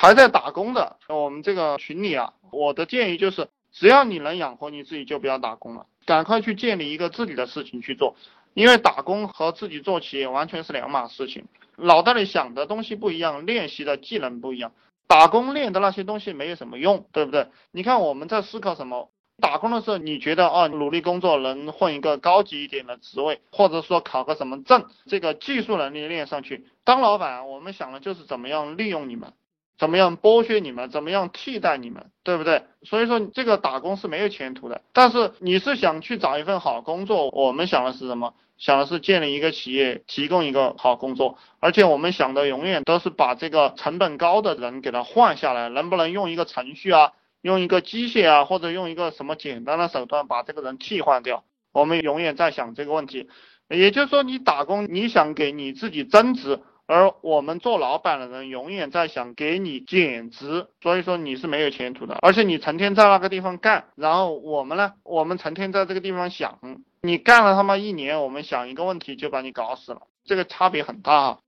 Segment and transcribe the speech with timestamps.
[0.00, 8.14] 还在打工的，我们这个群里啊，我的建议就是，只要你能养活你自己，就不要打工了，赶快去建立一个自己的事情去做，
[8.54, 14.70] 因为打工和自己做企业完全是两码事情，脑袋里想的东西不一样，练习的技能不一样。
[15.08, 17.48] 打工练的那些东西没有什么用，对不对？
[17.72, 19.10] 你看我们在思考什么？
[19.40, 26.66] 打工的时候，你觉得啊，努力工作能混一个高级一点的职位，或者说考个什么证，这个技术能力练上去。
[26.84, 29.32] 当老板，我们想的就是怎么样利用你们，
[29.78, 32.64] 怎么样剥削你们，怎么样替代你们，对不对？
[32.82, 34.82] 所以说这个打工是没有前途的。
[34.92, 38.34] 但是你是想去找一份好工作，我们想的是什么？
[38.58, 51.44] 想的是建立一个企业，提供一个好工作，而且我们想的永远都是把这个成本高的人给他换下来，能不能用一个程序啊，用一个机械啊，或者用一个什么简单的手段把这个人替换掉？
[51.72, 53.28] 我们永远在想这个问题。
[53.68, 62.16] 也就是说，你打工，你想给你自己增值，而我们做老板的人永远在想给你减值，所以说你是没有前途的。
[62.22, 66.58] 而且你成天在那个地方干，然后我们呢，我们成天在这个地方想。
[67.02, 71.38] 你干了他妈一年，我们想一个问题就把你搞死了，这个差别很大啊。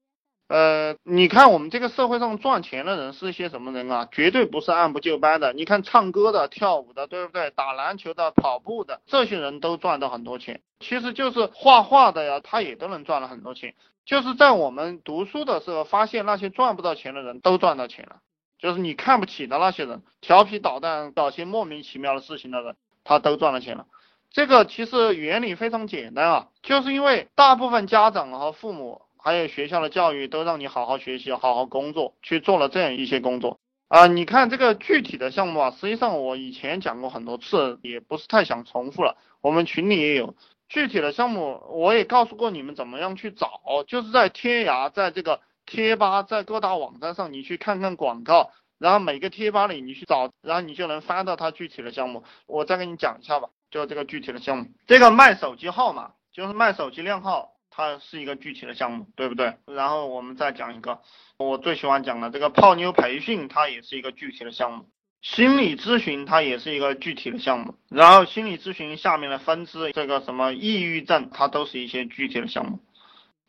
[0.51, 4.09] 呃，你看我们这个社会上赚钱的人是一些什么人啊？
[4.11, 5.53] 绝对不是按部就班的。
[5.53, 7.53] 你看唱歌的、跳舞的，对不对？
[7.53, 10.61] 打篮球的、跑步的，这些人都赚到很多钱。
[10.81, 13.77] 其实就是画画的呀，他也都能赚了很多钱。
[14.05, 18.17] 就是在我们读书的时候，发现那些赚不到钱的人都赚到钱了。
[18.59, 23.87] 就是你看不起的那些人，调皮捣蛋、搞些莫名其妙的事情的人，他都赚了钱了。
[24.33, 34.07] 这个其实原理非常简单啊，就是因为大部分家长和父母，还有学校的教育都让你好好学习，好好工作，去做了这样一些工作啊。
[34.07, 39.17] 你看这个具体的项目啊，实际上我以前讲过很多次，也不是太想重复了。
[39.41, 40.35] 我们群里也有
[40.69, 52.25] 具体的项目，我也告诉过你们怎么样去找，就是在天涯，在这个贴吧，在各大网站上，你去看看广告，然后每个贴吧里你去找，然后你就能翻到它具体的项目。
[52.47, 53.49] 我再给你讲一下吧。
[53.71, 59.57] 就这个具体的项目，这个卖手机号码就是卖手机靓号，它是一个具体的项目，对不对？
[59.65, 61.01] 然后我们再讲一个，
[61.39, 64.87] 我最喜欢讲的这个泡妞培训，它也是一个具体的项目。
[65.23, 72.81] 心理咨询它也是一个具体的项目，然后心理咨询下面的分支，这个什么抑郁症，它都是一些具体的项目。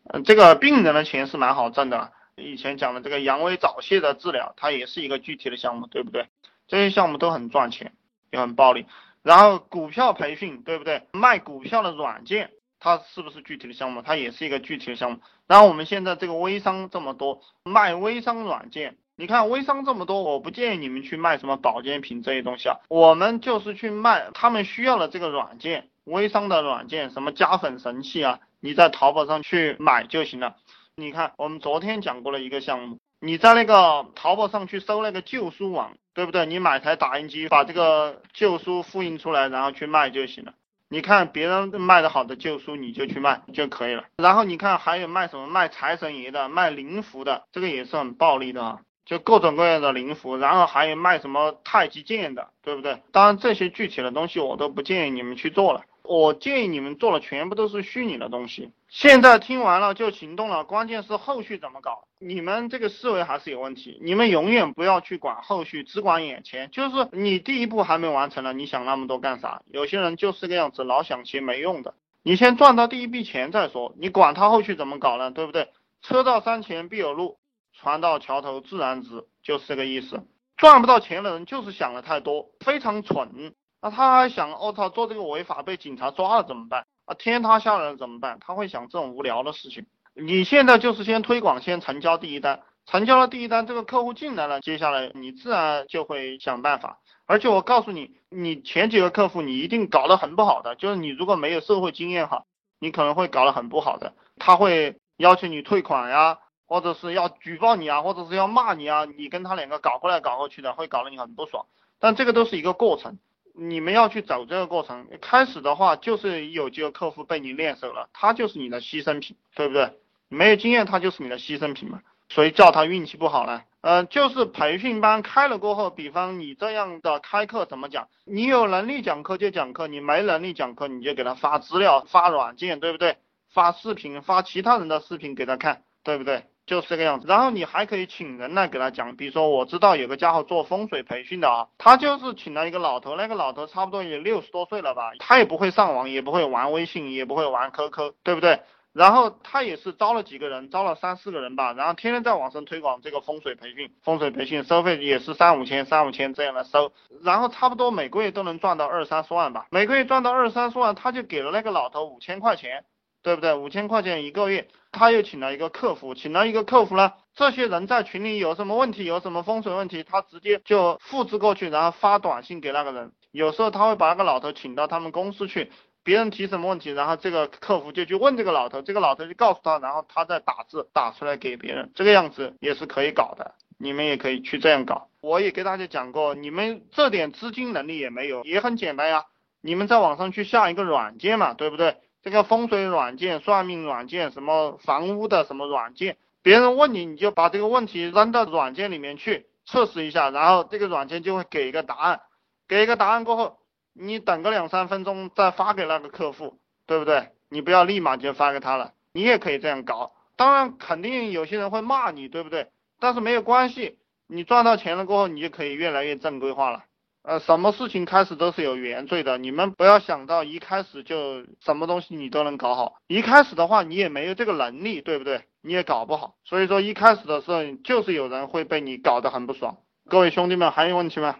[0.04, 6.26] 嗯，这个病人的钱是蛮好挣的，以前讲的这个阳痿早泄的治疗，它也是一个具体的项目，对不对？
[6.68, 7.92] 这些项目都很赚钱，
[8.30, 8.86] 也很暴利。
[9.22, 11.06] 然后股票培训对不对？
[11.12, 12.50] 卖股票的软件，
[12.82, 14.02] 它是不是具体的项目？
[14.02, 15.20] 它也是一个具体的项目。
[15.46, 30.56] 然后我们现在这个微商这么多，卖微商软件，你看微商这么多，我不建议你们去卖什么保健品这些东西啊，我们就是去卖他们需要的这个软件，微商的软件，什么加粉神器啊，你在淘宝上去买就行了。
[30.96, 32.98] 你看我们昨天讲过了一个项目。
[33.24, 36.44] 你在那个淘宝上去搜那个旧书网，对不对？
[36.44, 40.54] 你买台打印机，把这个旧书复印出来，然后去卖就行了。
[40.92, 44.04] 你看别人卖的好的旧书，你就去卖就可以了。
[44.18, 50.36] 然后你看还有卖什么卖财神爷的，卖灵符的，这个也是很暴利的啊，就各种各样的灵符。
[50.36, 53.00] 然后还有卖什么太极剑的，对不对？
[53.10, 55.80] 当然这些具体的东西我都不建议你们去做了。
[56.12, 58.70] 我建议你们做的全部都是虚拟的东西。
[58.86, 62.04] 现在听完了就行动了，关键是后续怎么搞。
[62.18, 66.70] 你们这个思维还是有问题，你们永远不要去管后续，只管眼前。
[66.70, 69.62] 就是你第一步还没完成了，你想那么多干啥？
[69.70, 71.94] 有些人就是个样子，老想钱没用的。
[72.22, 75.30] 你先赚到第一笔钱再说，你管他后续怎么搞呢？
[75.30, 75.70] 对不对？
[76.02, 77.38] 车到山前必有路，
[77.72, 80.22] 船到桥头自然直，就是这个意思。
[80.58, 83.54] 赚不到钱的人就是想的太多，非常蠢。
[83.82, 86.86] 那他还想，我操，做这个违法被警察抓了怎么办？
[87.04, 88.38] 啊，天塌下来了怎么办？
[88.40, 89.84] 他会想这种无聊的事情。
[90.14, 97.00] 你现在就是先推广，先成交第一单，成交了第一单，这个客户进来了，接下来你自然就会想办法。
[97.26, 102.44] 而且我告诉你，你前几个客户你一定搞得很不好的，就是你如果没有社会经验哈，
[102.78, 104.14] 你可能会搞得很不好的。
[104.38, 111.66] 他会要求你退款呀，或者是要举报你啊，或者是要骂你啊，你跟他两个搞过来搞过去的，会搞得你很不爽。
[111.98, 113.18] 但这个都是一个过程。
[113.54, 119.92] 你们要去走这个过程，开始的话就是有几个客户被你练手了，他就是你的牺牲品，对不对？
[120.28, 122.00] 没有经验，他就是你的牺牲品嘛。
[122.28, 123.62] 所以叫他运气不好呢？
[123.82, 128.08] 呃，就是培训班开了过后，比方你这样的开课怎么讲？
[128.24, 133.18] 你有能力讲课就讲课，你没能力讲课你就给他发资料、发软件，对不对？
[133.50, 136.44] 发视频、发其他人的视频给他看，对不对？
[136.66, 148.60] 就是这个样子，然后你还可以请人来给他讲，比如说我知道有个家伙做风水培训的啊，他就是请了一个老头，那个老头差不多也六十多岁了吧，他也不会上网，也不会玩微信，也不会玩 QQ，对不对？
[148.92, 156.92] 然后他也是招了几个人，招了三四个人吧，然后天天在网上推广这个风水培训，风水培训收费也是三五千、三五千这样的收，
[157.22, 162.84] 然后差不多每个月都能赚到二三十万吧，每个月赚到二三十万，他就给了那个老头五千块钱，
[163.22, 163.54] 对不对？
[163.54, 175.70] 五千块钱一个月，他又请了一个客服，请了一个客服呢，这些人在群里有什么问题，有什么风水问题，他直接就复制过去，然后发短信给那个人，有时候他会把那个老头请到他们公司去。
[176.04, 185.06] 别人提什么问题，然后这个客服就去问这个老头，这个老头就告诉他，然后他再打字打出来给别人，这个样子也是可以搞的，你们也可以去这样搞。
[185.20, 189.26] 我也给大家讲过，你们这点资金能力也没有，也很简单呀，
[189.60, 191.98] 你们在网上去下一个软件嘛，对不对？
[192.22, 202.20] 这个风水软件、算命软件、什么房屋的什么软件，别人问你，你就把这个问题扔到软件里面去测试一下，然后这个软件就会给一个答案，
[202.68, 203.58] 给一个答案过后。
[203.94, 207.28] 你等个两三分钟再发给那个客户，对不对？
[207.50, 210.12] 你不要立马就发给他了，你也可以这样搞。
[210.34, 212.68] 当然，肯定有些人会骂你，对不对？
[212.98, 216.84] 但是没有关系，你赚到钱了过后，你就可以越来越正规化了。
[217.22, 222.96] 呃，什么事情开始都是有原罪的，你们不要想到一开始就什么东西你都能搞好。
[223.06, 225.44] 一开始的话，你也没有这个能力，对不对？
[225.60, 226.34] 你也搞不好。
[226.42, 229.76] 所以说，一开始的时候就是有人会被你搞得很不爽。
[230.08, 231.36] 各位兄弟们，还有问题吗？